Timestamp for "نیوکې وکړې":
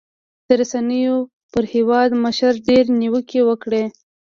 3.01-3.83